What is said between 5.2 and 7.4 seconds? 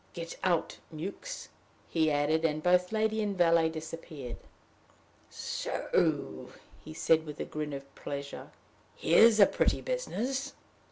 "So!" he said, with